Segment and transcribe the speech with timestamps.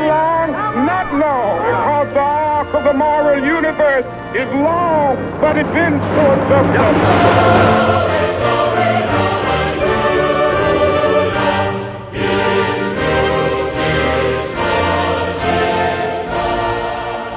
[0.00, 0.86] How long?
[0.86, 1.58] Not long.
[2.14, 6.38] The arc of the moral universe is long, but it's in short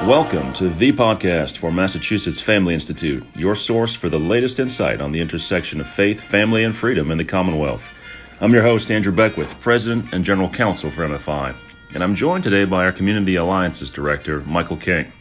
[0.08, 5.12] Welcome to the podcast for Massachusetts Family Institute, your source for the latest insight on
[5.12, 7.90] the intersection of faith, family, and freedom in the Commonwealth.
[8.40, 11.54] I'm your host, Andrew Beckwith, President and General Counsel for MFI,
[11.94, 15.12] and I'm joined today by our Community Alliances Director, Michael King.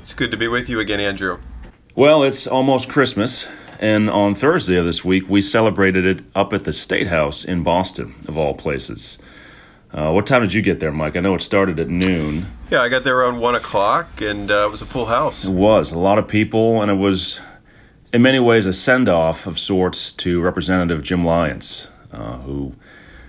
[0.00, 1.38] It's good to be with you again, Andrew.
[1.94, 3.46] Well, it's almost Christmas,
[3.78, 7.62] and on Thursday of this week, we celebrated it up at the State House in
[7.62, 9.18] Boston, of all places.
[9.92, 11.16] Uh, what time did you get there, Mike?
[11.16, 12.50] I know it started at noon.
[12.68, 15.44] Yeah, I got there around one o'clock, and uh, it was a full house.
[15.44, 17.40] It was a lot of people, and it was,
[18.12, 22.74] in many ways, a send off of sorts to Representative Jim Lyons, uh, who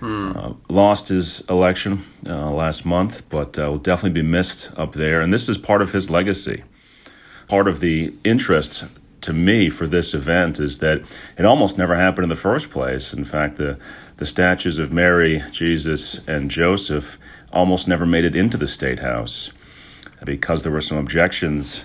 [0.02, 5.20] uh, lost his election uh, last month, but uh, will definitely be missed up there.
[5.20, 6.64] And this is part of his legacy.
[7.48, 8.84] Part of the interest
[9.22, 11.02] to me for this event is that
[11.36, 13.12] it almost never happened in the first place.
[13.12, 13.78] In fact, the
[14.20, 17.16] the statues of Mary, Jesus, and Joseph
[17.54, 19.50] almost never made it into the State House
[20.26, 21.84] because there were some objections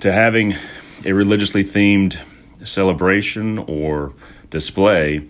[0.00, 0.56] to having
[1.06, 2.18] a religiously themed
[2.64, 4.12] celebration or
[4.50, 5.28] display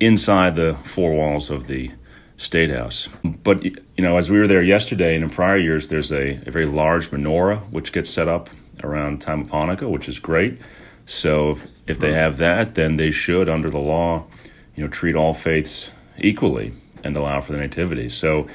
[0.00, 1.90] inside the four walls of the
[2.36, 3.08] State House.
[3.22, 6.50] But, you know, as we were there yesterday and in prior years, there's a, a
[6.50, 8.50] very large menorah which gets set up
[8.82, 10.60] around time of Hanukkah, which is great.
[11.06, 14.24] So if, if they have that, then they should, under the law,
[14.74, 16.72] you know, treat all faiths equally
[17.04, 18.08] and allow for the nativity.
[18.08, 18.48] So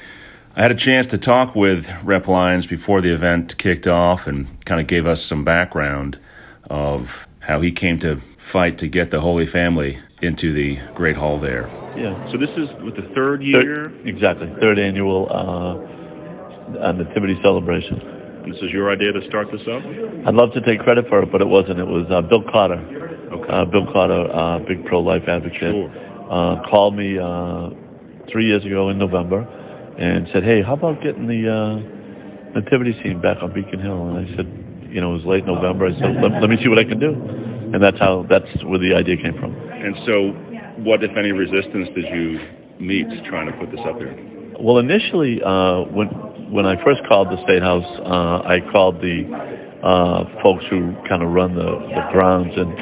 [0.56, 4.64] I had a chance to talk with Rep Lyons before the event kicked off and
[4.64, 6.18] kind of gave us some background
[6.68, 11.38] of how he came to fight to get the Holy Family into the Great Hall
[11.38, 11.68] there.
[11.96, 13.62] Yeah, so this is with the third year?
[13.90, 18.44] Third, exactly, third annual uh, uh, Nativity celebration.
[18.46, 19.82] This is your idea to start this up?
[20.26, 21.80] I'd love to take credit for it, but it wasn't.
[21.80, 22.80] It was uh, Bill Carter.
[23.32, 23.48] Okay.
[23.48, 25.90] Uh, Bill Carter, uh, big pro-life advocate, Sure.
[26.30, 27.70] uh, called me uh,
[28.30, 29.40] three years ago in November
[29.98, 34.26] and said, "Hey, how about getting the uh, nativity scene back on Beacon Hill?" And
[34.26, 34.46] I said,
[34.90, 36.98] "You know, it was late November." I said, let, "Let me see what I can
[36.98, 39.54] do," and that's how that's where the idea came from.
[39.78, 40.32] And so,
[40.82, 42.40] what, if any, resistance did you
[42.80, 44.16] meet trying to put this up here?
[44.58, 46.08] Well, initially, uh, when
[46.50, 49.28] when I first called the State House, uh, I called the
[49.82, 52.72] uh, folks who kind of run the, the grounds, and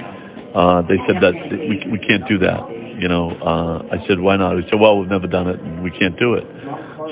[0.54, 2.70] uh, they said that we we can't do that.
[2.96, 4.56] You know, uh, I said, why not?
[4.56, 6.44] He said, well, we've never done it, and we can't do it.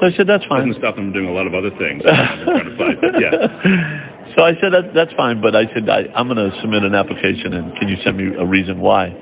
[0.01, 0.69] So I said, that's fine.
[0.69, 2.03] Doesn't stop them from doing a lot of other things.
[2.07, 4.35] They're trying to fight, yeah.
[4.35, 6.95] So I said, that, that's fine, but I said, I, I'm going to submit an
[6.95, 9.13] application, and can you send me a reason why?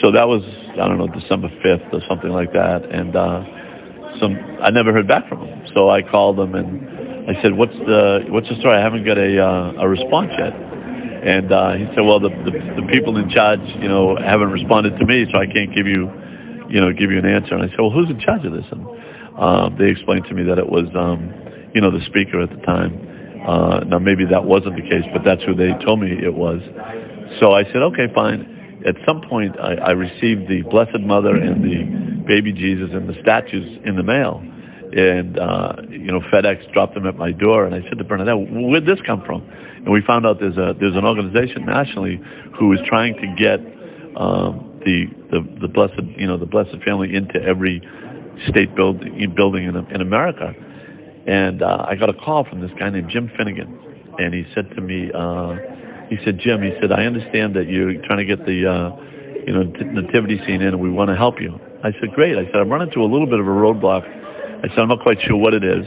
[0.00, 3.44] So that was, I don't know, December 5th or something like that, and uh,
[4.18, 5.66] some I never heard back from him.
[5.74, 8.76] So I called him and I said, "What's the what's the story?
[8.76, 12.80] I haven't got a uh, a response yet." And uh, he said, "Well, the, the
[12.80, 16.08] the people in charge, you know, haven't responded to me, so I can't give you,
[16.68, 18.64] you know, give you an answer." And I said, "Well, who's in charge of this?"
[18.72, 18.86] And
[19.36, 21.28] uh, they explained to me that it was, um,
[21.74, 23.44] you know, the speaker at the time.
[23.46, 26.62] Uh, now maybe that wasn't the case, but that's who they told me it was.
[27.38, 31.62] So I said, "Okay, fine." At some point, I, I received the Blessed Mother and
[31.62, 34.42] the baby Jesus and the statues in the mail.
[34.96, 37.66] And, uh, you know, FedEx dropped them at my door.
[37.66, 39.42] And I said to Bernadette, where'd this come from?
[39.76, 42.20] And we found out there's, a, there's an organization nationally
[42.58, 43.60] who is trying to get
[44.16, 47.80] um, the, the, the blessed, you know, the Blessed Family into every
[48.48, 50.54] state building, building in, in America.
[51.26, 53.78] And uh, I got a call from this guy named Jim Finnegan.
[54.18, 55.56] And he said to me, uh,
[56.10, 58.96] he said, Jim, he said, I understand that you're trying to get the, uh,
[59.46, 61.58] you know, nativity scene in and we want to help you.
[61.82, 62.36] I said, great.
[62.36, 64.02] I said, I'm running into a little bit of a roadblock.
[64.04, 65.86] I said, I'm not quite sure what it is.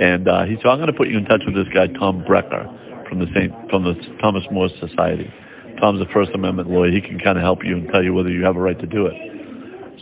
[0.00, 2.24] And uh, he said, I'm going to put you in touch with this guy, Tom
[2.24, 5.32] Brejcha, from the Saint, from the Thomas More Society.
[5.78, 6.90] Tom's a First Amendment lawyer.
[6.90, 8.86] He can kind of help you and tell you whether you have a right to
[8.86, 9.36] do it.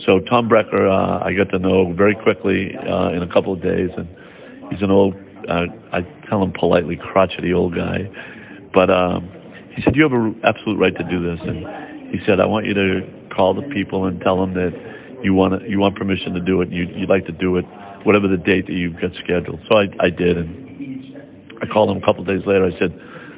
[0.05, 3.61] So Tom Brejcha, uh, I got to know very quickly uh, in a couple of
[3.61, 4.07] days, and
[4.71, 5.15] he's an old,
[5.47, 8.09] uh, I tell him politely, crotchety old guy.
[8.75, 9.31] But um,
[9.73, 11.39] he said, you have an absolute right to do this.
[11.41, 15.33] And he said, I want you to call the people and tell them that you
[15.33, 16.69] want you want permission to do it.
[16.69, 17.65] You, you'd like to do it,
[18.03, 19.61] whatever the date that you've got scheduled.
[19.71, 22.65] So I, I did, and I called him a couple of days later.
[22.65, 22.93] I said,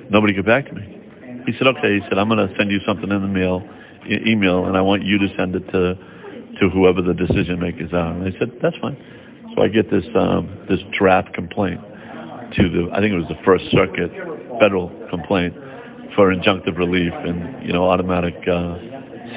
[0.09, 1.43] nobody got back to me.
[1.45, 1.99] He said, okay.
[1.99, 3.63] He said, I'm going to send you something in the mail,
[4.09, 5.95] e- email, and I want you to send it to
[6.59, 8.11] to whoever the decision makers are.
[8.13, 8.97] And I said, that's fine.
[9.55, 11.79] So I get this um, this draft complaint
[12.53, 14.11] to the I think it was the First Circuit
[14.59, 15.55] federal complaint
[16.15, 18.77] for injunctive relief and you know automatic uh,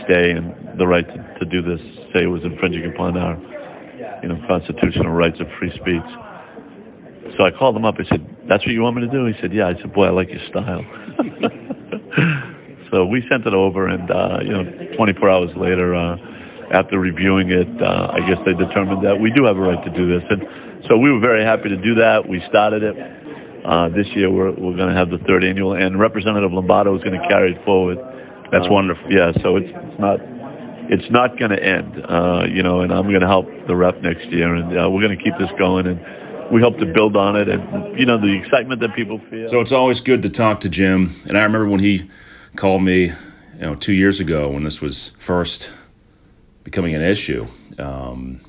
[0.05, 1.81] stay and the right to, to do this.
[2.13, 3.37] Say was infringing upon our
[4.23, 7.37] you know constitutional rights of free speech.
[7.37, 7.97] so I called him up.
[7.99, 10.07] I said, "That's what you want me to do?" He said, "Yeah." I said, "Boy,
[10.07, 10.85] I like your style."
[12.91, 14.65] so we sent it over, and uh, you know,
[14.97, 16.17] 24 hours later, uh,
[16.71, 19.91] after reviewing it, uh, I guess they determined that we do have a right to
[19.91, 20.47] do this, and
[20.89, 22.29] so we were very happy to do that.
[22.29, 22.97] We started it.
[23.65, 27.05] Uh, this year, we're we're going to have the third annual, and Representative Lombardo is
[27.05, 27.99] going to carry it forward.
[28.51, 29.13] That's Uh, wonderful.
[29.13, 30.19] Yeah, so it's, it's not
[30.93, 34.01] it's not going to end, uh, you know, and I'm going to help the rep
[34.03, 36.01] next year, and uh, we're going to keep this going, and
[36.51, 39.47] we hope to build on it, and you know, the excitement that people feel.
[39.49, 41.15] So it's always good to talk to Jim.
[41.29, 42.11] And I remember when he
[42.57, 45.71] called me, you know, two years ago when this was first
[46.65, 47.47] becoming an issue,
[47.79, 48.41] um,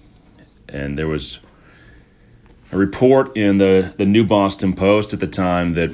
[0.69, 1.39] and there was
[2.71, 5.91] a report in the the New Boston Post at the time that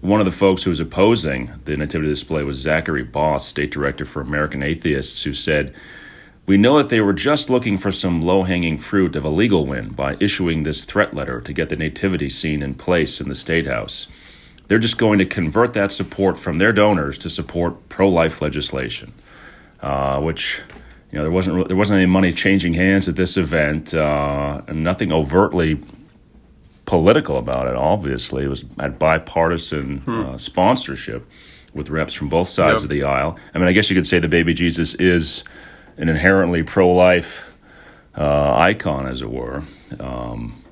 [0.00, 4.04] one of the folks who was opposing the nativity display was Zachary Bos, state director
[4.04, 5.74] for American Atheists, who said.
[6.44, 9.64] We know that they were just looking for some low hanging fruit of a legal
[9.64, 13.36] win by issuing this threat letter to get the nativity scene in place in the
[13.36, 14.08] State House.
[14.66, 19.12] They're just going to convert that support from their donors to support pro life legislation,
[19.80, 20.60] uh, which.
[21.12, 24.82] You know, there wasn't there wasn't any money changing hands at this event, uh, and
[24.82, 25.78] nothing overtly
[26.86, 27.74] political about it.
[27.76, 31.28] Obviously, it was had bipartisan uh, sponsorship
[31.74, 32.82] with reps from both sides Yep.
[32.84, 33.36] of the aisle.
[33.54, 35.44] I mean, I guess you could say the baby Jesus is
[35.98, 37.44] an inherently pro-life
[38.16, 39.62] uh, icon, as it were.
[40.00, 40.62] Um,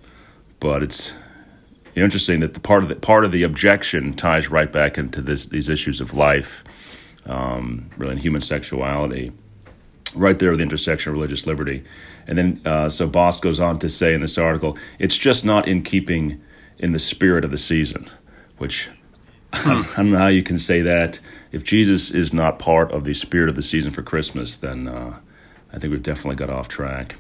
[0.58, 1.12] but it's
[1.94, 5.44] interesting that the part of the part of the objection ties right back into this
[5.46, 6.64] these issues of life,
[7.26, 9.32] um, really, and human sexuality,
[10.14, 11.84] right there with the intersection of religious liberty.
[12.26, 15.66] And then, uh, so Bos goes on to say in this article, it's just not
[15.66, 16.40] in keeping
[16.78, 18.08] in the spirit of the season,
[18.58, 18.88] which
[19.52, 21.18] I don't know how you can say that.
[21.52, 25.18] If Jesus is not part of the spirit of the season for Christmas, then uh,
[25.72, 27.16] I think we've definitely got off track.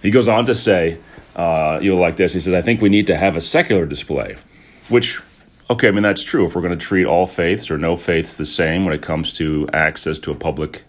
[0.00, 0.98] He goes on to say,
[1.34, 2.32] uh, you'll like this.
[2.32, 4.36] He says, I think we need to have a secular display,
[4.88, 5.20] which,
[5.70, 6.46] okay, I mean, that's true.
[6.46, 9.32] If we're going to treat all faiths or no faiths the same when it comes
[9.34, 10.84] to access to a public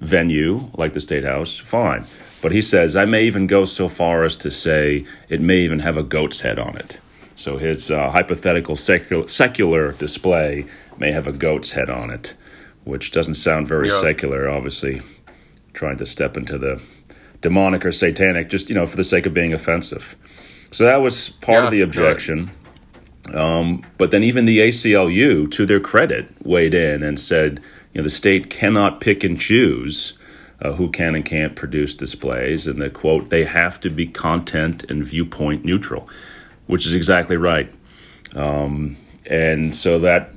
[0.00, 2.06] venue like the State House, fine.
[2.42, 5.78] But he says, I may even go so far as to say it may even
[5.80, 6.98] have a goat's head on it.
[7.36, 10.66] So his uh, hypothetical secular, secular display
[10.98, 12.34] may have a goat's head on it,
[12.84, 14.00] which doesn't sound very Yeah.
[14.00, 15.02] secular, obviously,
[15.72, 16.80] trying to step into the
[17.40, 20.14] demonic or satanic just, you know, for the sake of being offensive.
[20.70, 21.88] So that was part Yeah, of the right.
[21.88, 22.50] objection.
[23.32, 27.60] Um, but then even the ACLU, to their credit, weighed in and said,
[27.94, 30.14] you know, the state cannot pick and choose
[30.60, 34.84] uh, who can and can't produce displays, and that quote, they have to be content
[34.90, 36.08] and viewpoint neutral,
[36.66, 37.72] which is exactly right.
[38.34, 38.96] Um,
[39.26, 40.30] and so that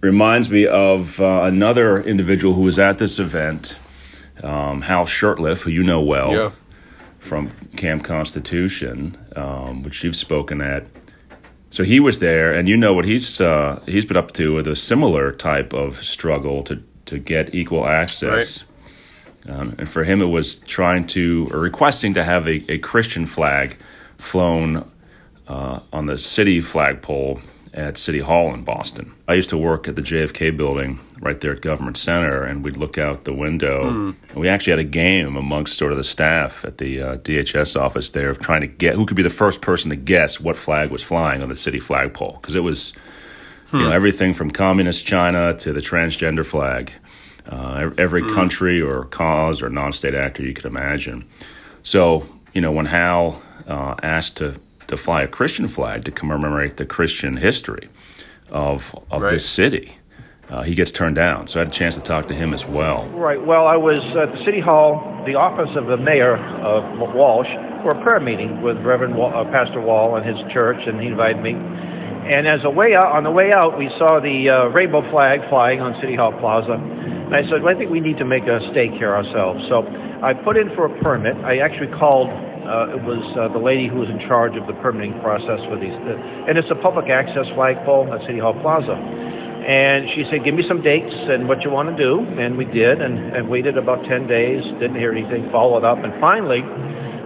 [0.00, 3.78] reminds me of uh, another individual who was at this event,
[4.42, 6.50] um, Hal Shurtleff, who you know well Yeah.
[7.18, 10.84] from Camp Constitution, um, which you've spoken at.
[11.76, 14.66] So he was there, and you know what he's uh, he's been up to with
[14.66, 18.64] a similar type of struggle to to get equal access.
[19.46, 23.26] Um, and for him, it was trying to or requesting to have a, a Christian
[23.26, 23.76] flag
[24.16, 24.90] flown
[25.48, 27.42] uh, on the city flagpole
[27.76, 29.12] at City Hall in Boston.
[29.28, 32.76] I used to work at the JFK building right there at Government Center, and we'd
[32.76, 33.86] look out the window.
[34.30, 37.78] And we actually had a game amongst sort of the staff at the uh, DHS
[37.78, 40.56] office there of trying to get who could be the first person to guess what
[40.56, 42.92] flag was flying on the city flagpole because it was
[43.72, 46.92] you know everything from communist China to the transgender flag.
[47.48, 51.24] Uh, every country or cause or non-state actor you could imagine.
[51.84, 56.76] So, you know, when Hal uh, asked to, to fly a Christian flag to commemorate
[56.76, 57.88] the Christian history
[58.50, 59.32] of, of Right.
[59.32, 59.98] this city,
[60.48, 61.48] uh, he gets turned down.
[61.48, 63.06] So I had a chance to talk to him as well.
[63.08, 63.44] Right.
[63.44, 67.48] Well, I was at the City Hall, the office of the mayor of Walsh,
[67.82, 71.08] for a prayer meeting with Reverend Wall, uh, Pastor Wall and his church, and he
[71.08, 71.52] invited me.
[71.52, 75.48] And as a way out, on the way out, we saw the uh, rainbow flag
[75.48, 76.72] flying on City Hall Plaza.
[76.72, 79.66] And I said, well, I think we need to make a stake here ourselves.
[79.68, 79.86] So
[80.22, 81.36] I put in for a permit.
[81.44, 82.30] I actually called.
[82.66, 85.76] Uh, it was uh, the lady who was in charge of the permitting process for
[85.78, 88.94] these, uh, and it's a public access flagpole at City Hall Plaza.
[89.66, 92.20] And she said, give me some dates and what you want to do.
[92.38, 95.98] And we did and, and waited about 10 days, didn't hear anything, followed up.
[96.04, 96.62] And finally,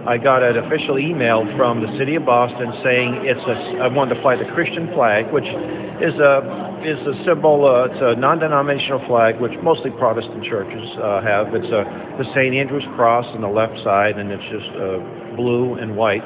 [0.07, 4.15] I got an official email from the city of Boston saying it's a, I wanted
[4.15, 9.05] to fly the Christian flag, which is a, is a symbol, uh, it's a non-denominational
[9.07, 11.53] flag, which mostly Protestant churches uh, have.
[11.53, 11.83] It's a,
[12.17, 12.55] the St.
[12.55, 16.23] Andrew's cross on the left side, and it's just uh, blue and white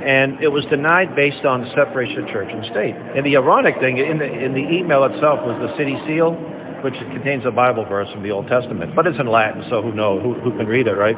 [0.00, 2.94] and it was denied based on the separation of church and state.
[2.96, 6.32] And the ironic thing in the in the email itself was the city seal,
[6.82, 9.92] which contains a Bible verse from the Old Testament, but it's in Latin, so who
[9.92, 11.16] knows who, who can read it, right?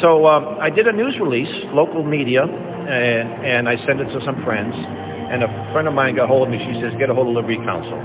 [0.00, 4.24] So um, I did a news release, local media, and, and I sent it to
[4.24, 4.74] some friends.
[5.30, 6.58] And a friend of mine got hold of me.
[6.58, 7.98] She says, get a hold of Liberty Counsel.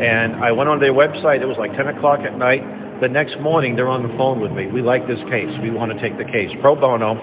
[0.00, 1.40] And I went on their website.
[1.40, 2.62] It was like 10 o'clock at night.
[3.00, 4.66] The next morning, they're on the phone with me.
[4.66, 5.48] We like this case.
[5.62, 6.50] We want to take the case.
[6.60, 7.16] Pro bono.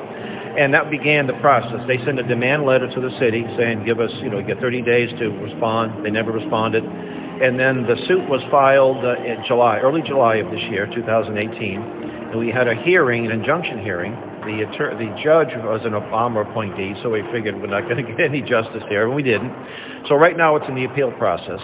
[0.57, 1.85] And that began the process.
[1.87, 4.81] They sent a demand letter to the city saying, give us, you know, get 30
[4.81, 6.03] days to respond.
[6.03, 6.83] They never responded.
[6.83, 11.79] And then the suit was filed uh, in July, early July of this year, 2018.
[11.79, 14.13] And we had a hearing, an injunction hearing.
[14.47, 14.63] The,
[14.97, 18.41] the judge was an Obama appointee, so we figured we're not going to get any
[18.41, 19.53] justice there, and we didn't.
[20.07, 21.59] So right now it's in the appeal process.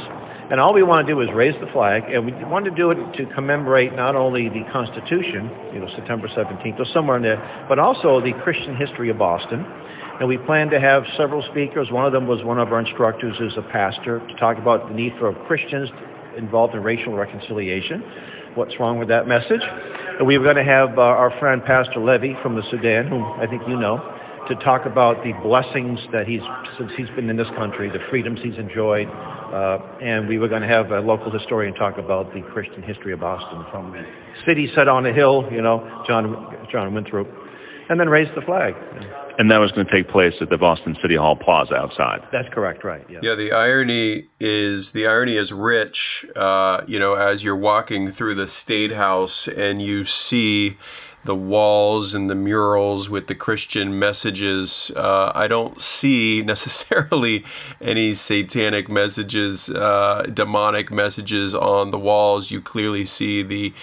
[0.52, 2.92] And all we want to do is raise the flag, and we want to do
[2.92, 7.66] it to commemorate not only the Constitution, you know, September 17th or somewhere in there,
[7.70, 9.66] but also the Christian history of Boston.
[10.20, 11.90] And we plan to have several speakers.
[11.90, 14.94] One of them was one of our instructors who's a pastor to talk about the
[14.94, 15.90] need for Christians
[16.38, 18.04] involved in racial reconciliation.
[18.56, 19.62] What's wrong with that message?
[20.24, 23.48] We were going to have uh, our friend Pastor Levy from the Sudan, whom I
[23.48, 23.98] think you know,
[24.48, 26.42] to talk about the blessings that he's,
[26.78, 30.62] since he's been in this country, the freedoms he's enjoyed, uh, and we were going
[30.62, 34.06] to have a local historian talk about the Christian history of Boston from the
[34.46, 37.28] city set on a hill, you know, John, John Winthrop,
[37.90, 38.76] and then raise the flag.
[39.40, 42.22] And that was going to take place at the Boston City Hall Plaza outside.
[42.32, 43.04] That's correct, right?
[43.10, 43.20] Yeah.
[43.24, 46.26] Yeah, the irony is the irony is rich.
[46.36, 50.78] Uh, you know, as you're walking through the state house and you see
[51.24, 54.92] the walls and the murals with the Christian messages.
[54.96, 57.46] Uh, I don't see necessarily
[57.82, 62.52] any satanic messages, uh, demonic messages on the walls.
[62.52, 63.74] You clearly see the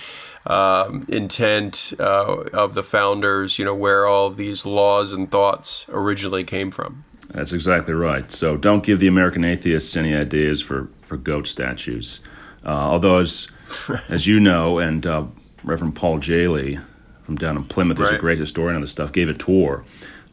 [0.50, 5.86] um, intent uh, of the founders, you know, where all of these laws and thoughts
[5.90, 7.04] originally came from.
[7.28, 8.30] That's exactly right.
[8.32, 12.20] So don't give the American atheists any ideas for, for goat statues.
[12.64, 13.48] Uh, although, as,
[14.08, 15.24] as you know, and uh,
[15.62, 16.80] Reverend Paul Jehle
[17.24, 18.16] from down in Plymouth, who's Right.
[18.18, 19.84] a great historian on this stuff, gave a tour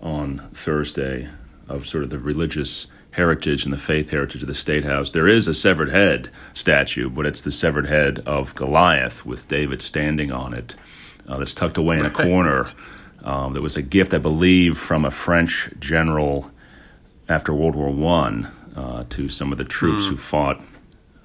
[0.01, 1.29] on Thursday
[1.69, 5.11] of sort of the religious heritage and the faith heritage of the State House.
[5.11, 9.81] There is a severed head statue, but it's the severed head of Goliath with David
[9.81, 10.75] standing on it.
[11.27, 12.65] Uh, that's tucked away in a corner.
[13.23, 16.51] Um, that was a gift, I believe, from a French general
[17.27, 20.61] after World War One uh, to some of the troops who fought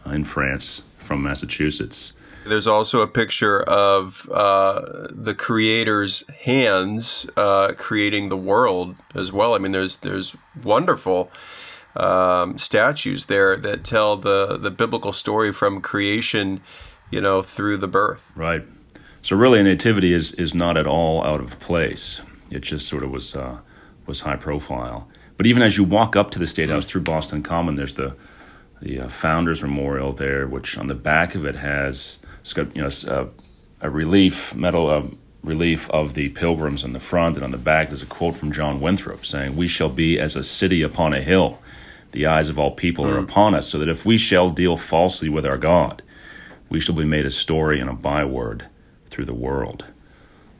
[0.06, 2.14] in France from Massachusetts.
[2.44, 9.54] There's also a picture of uh, the creator's hands uh, creating the world as well.
[9.54, 10.34] I mean, there's there's
[10.64, 11.30] wonderful
[11.96, 16.60] um, statues there that tell the the biblical story from creation,
[17.10, 18.30] you know, through the birth.
[18.34, 18.64] Right.
[19.22, 22.20] So really, a nativity is is not at all out of place.
[22.50, 23.58] It just sort of was uh,
[24.06, 25.08] was high profile.
[25.36, 28.14] But even as you walk up to the State House through Boston Common, there's the
[28.80, 32.82] the uh, Founders Memorial there, which on the back of it has it's got you
[32.82, 33.26] know s- uh,
[33.80, 35.02] a relief metal uh,
[35.42, 38.52] relief of the pilgrims in the front, and on the back there's a quote from
[38.52, 41.58] John Winthrop saying, "We shall be as a city upon a hill."
[42.12, 45.28] The eyes of all people are upon us, so that if we shall deal falsely
[45.28, 46.02] with our God,
[46.68, 48.66] we shall be made a story and a byword
[49.10, 49.84] through the world.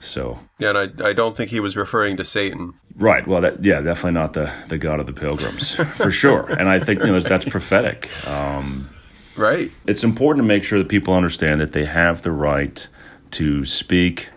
[0.00, 2.74] So, Yeah, and I, I don't think he was referring to Satan.
[2.96, 6.50] right, well, that, yeah, definitely not the, the God of the Pilgrims, for sure.
[6.50, 8.08] And I think you know that's prophetic.
[8.26, 8.88] Um,
[9.36, 9.70] Right.
[9.86, 12.86] it's important to make sure that people understand that they have the right
[13.32, 14.28] to speak,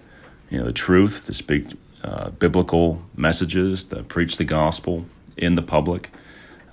[0.49, 1.67] you know, the truth, to speak
[2.03, 5.05] uh, biblical messages, to preach the gospel
[5.35, 6.11] in the public.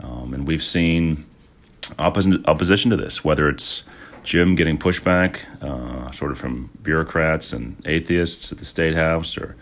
[0.02, 1.24] Um, and we've seen
[1.98, 3.84] opposition, opposition to this, whether it's
[4.24, 9.56] Jim getting pushback, uh, sort of from bureaucrats and atheists at the state house, or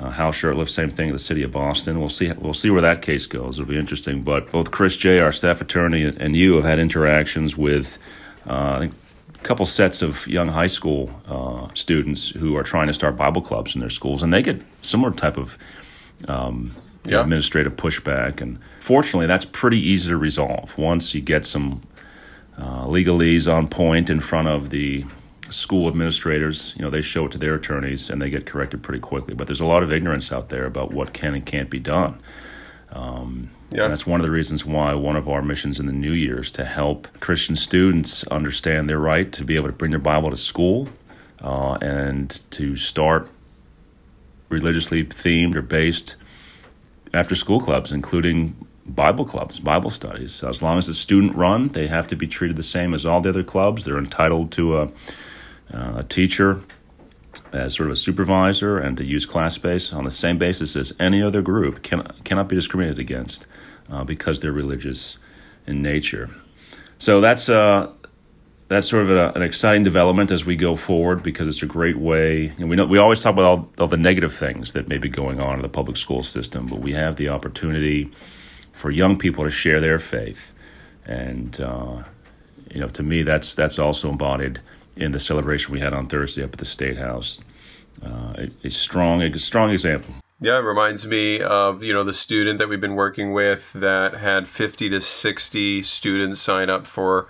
[0.00, 2.00] uh, Hal Shurtleff, same thing at the city of Boston.
[2.00, 2.30] We'll see.
[2.32, 3.58] We'll see where that case goes.
[3.58, 4.22] It'll be interesting.
[4.22, 7.98] But both Chris J, our staff attorney, and you have had interactions with,
[8.48, 8.94] uh, I think,
[9.34, 13.42] a couple sets of young high school uh, students who are trying to start Bible
[13.42, 15.56] clubs in their schools, and they get similar type of
[16.28, 16.74] um,
[17.04, 17.22] Yeah.
[17.22, 18.40] administrative pushback.
[18.40, 21.82] And fortunately, that's pretty easy to resolve once you get some
[22.56, 25.04] uh, legalese on point in front of the
[25.50, 26.74] school administrators.
[26.76, 29.34] You know, they show it to their attorneys and they get corrected pretty quickly.
[29.34, 32.18] But there's a lot of ignorance out there about what can and can't be done.
[32.90, 33.84] Um, Yeah.
[33.84, 36.40] And that's one of the reasons why one of our missions in the new year
[36.40, 40.30] is to help Christian students understand their right to be able to bring their Bible
[40.30, 40.88] to school
[41.42, 43.28] uh, and to start
[44.48, 46.14] religiously themed or based
[47.14, 48.56] after school clubs, including
[48.86, 50.42] Bible clubs, Bible studies.
[50.42, 53.20] As long as it's student run, they have to be treated the same as all
[53.20, 53.84] the other clubs.
[53.84, 54.82] They're entitled to a,
[55.72, 56.60] uh, a teacher
[57.52, 60.92] as sort of a supervisor and to use class space on the same basis as
[60.98, 63.46] any other group can, cannot be discriminated against
[63.90, 65.16] uh, because they're religious
[65.66, 66.30] in nature.
[66.98, 67.90] So that's uh,
[68.68, 71.98] that's sort of a, an exciting development as we go forward because it's a great
[71.98, 72.52] way.
[72.58, 75.08] And we know we always talk about all, all the negative things that may be
[75.08, 78.10] going on in the public school system, but we have the opportunity
[78.72, 80.52] for young people to share their faith,
[81.06, 82.02] and uh,
[82.70, 84.60] you know, to me, that's that's also embodied
[84.96, 87.40] in the celebration we had on Thursday up at the State House.
[88.02, 90.14] Uh, a, a strong, a strong example.
[90.40, 94.14] Yeah, it reminds me of you know the student that we've been working with that
[94.14, 97.28] had 50 to 60 students sign up for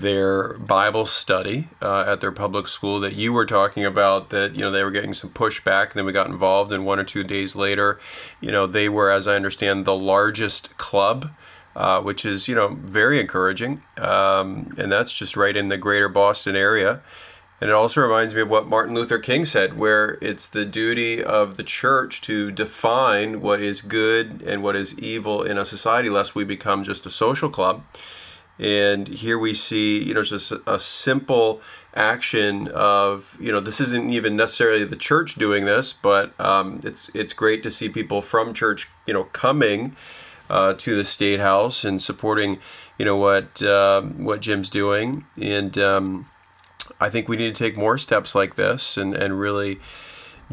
[0.00, 4.60] their Bible study uh, at their public school that you were talking about that you
[4.60, 7.24] know they were getting some pushback and then we got involved and one or two
[7.24, 7.98] days later
[8.40, 11.30] you know they were as I understand the largest club
[11.74, 16.08] uh, which is you know very encouraging um, and that's just right in the greater
[16.08, 17.02] Boston area
[17.60, 21.24] and it also reminds me of what Martin Luther King said, where it's the duty
[21.24, 26.10] of the church to define what is good and what is evil in a society,
[26.10, 27.82] lest we become just a social club.
[28.58, 31.60] And here we see, you know, just a, a simple
[31.94, 37.10] action of, you know, this isn't even necessarily the church doing this, but um, it's
[37.14, 39.94] it's great to see people from church, you know, coming
[40.48, 42.58] uh, to the state house and supporting,
[42.98, 45.24] you know, what um, what Jim's doing.
[45.40, 46.26] And um,
[47.00, 49.80] I think we need to take more steps like this and and really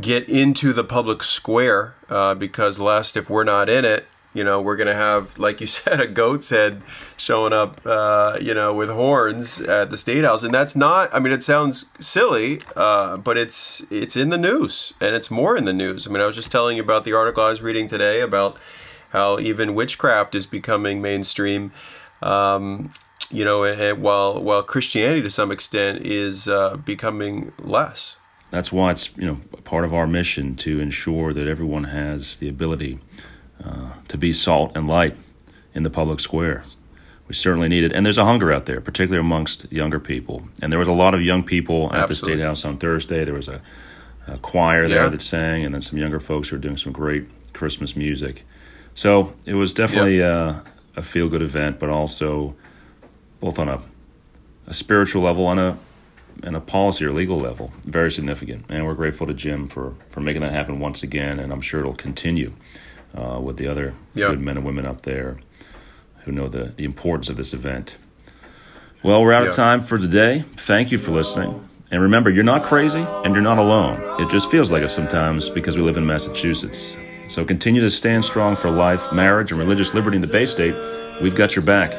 [0.02, 4.62] get into the public square uh, because lest if we're not in it you know
[4.62, 6.82] we're gonna have like you said a goat's head
[7.18, 10.44] showing up uh, you know with horns at the state house.
[10.44, 14.94] And that's not i mean it sounds silly uh, but it's it's in the news
[15.00, 16.08] and it's more in the news.
[16.08, 18.58] I mean i was just telling you about the article i was reading today about
[19.12, 21.72] how even witchcraft is becoming mainstream
[22.22, 22.92] um,
[23.30, 28.18] you know and while while christianity to some extent is uh, becoming less.
[28.52, 32.48] That's why it's you know part of our mission to ensure that everyone has the
[32.48, 33.00] ability
[33.66, 35.16] uh, to be salt and light
[35.74, 36.64] in the public square.
[37.28, 37.94] We certainly need it.
[37.94, 40.48] And there's a hunger out there, particularly amongst younger people.
[40.62, 42.10] And there was a lot of young people at Absolutely.
[42.10, 43.24] the State House on Thursday.
[43.24, 43.62] There was a,
[44.28, 45.10] a choir there yeah.
[45.10, 48.44] that sang, and then some younger folks who were doing some great Christmas music.
[48.96, 50.56] So it was definitely uh,
[50.96, 52.56] a feel good event, but also
[53.40, 53.82] both on a,
[54.68, 55.78] a spiritual level and a
[56.42, 58.66] and a policy or legal level, very significant.
[58.68, 61.82] And we're grateful to Jim for, for making that happen once again, and I'm sure
[61.82, 62.54] it'll continue
[63.16, 63.94] uh, with the other
[64.32, 65.38] good men and women up there
[66.26, 67.98] who know the, the importance of this event.
[69.04, 70.46] Well, we're out of time for today.
[70.56, 71.68] Thank you for listening.
[71.92, 74.00] And remember, you're not crazy and you're not alone.
[74.22, 76.96] It just feels like it sometimes because we live in Massachusetts.
[77.30, 80.76] So continue to stand strong for life, marriage, and religious liberty in the Bay State.
[81.22, 81.92] We've got your back.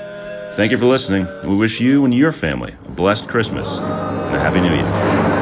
[0.57, 4.41] Thank you for listening, we wish you and your family a blessed Christmas and a
[4.41, 5.34] Happy New Year.